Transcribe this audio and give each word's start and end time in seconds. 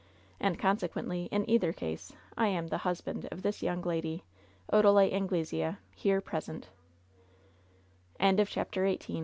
And, 0.39 0.57
conse 0.57 0.89
quently, 0.89 1.27
in 1.29 1.47
either 1.47 1.71
case, 1.71 2.11
I 2.35 2.47
am 2.47 2.69
the 2.69 2.79
husband 2.79 3.27
of 3.31 3.43
this 3.43 3.61
young 3.61 3.83
lady, 3.83 4.23
Odalite 4.73 5.13
Anglesea, 5.13 5.75
here 5.93 6.19
present'' 6.21 6.69
CHAPTER 8.19 8.87
XIX 8.89 9.09
A 9.11 9.19